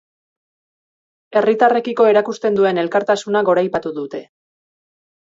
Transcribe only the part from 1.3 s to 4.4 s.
Herritarrekiko erakusten duen elkartasuna goraipatu dute.